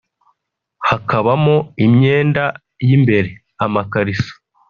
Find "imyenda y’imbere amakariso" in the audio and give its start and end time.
1.85-4.31